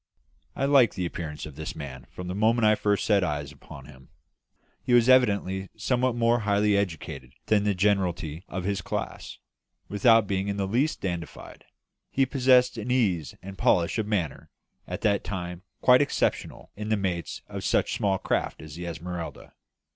[0.55, 3.51] I liked the appearance of this man from the moment that I first set eyes
[3.51, 4.09] upon him.
[4.81, 9.37] He was evidently somewhat more highly educated than the generality of his class;
[9.89, 11.65] without being in the least dandified,
[12.09, 14.49] he possessed an ease and polish of manner
[14.87, 19.53] at that time quite exceptional in the mates of such small craft as the Esmeralda.